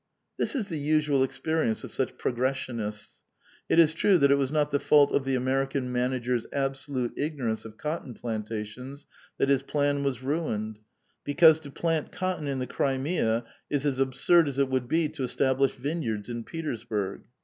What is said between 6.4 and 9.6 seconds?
absolute ignorance of cotton plan tations that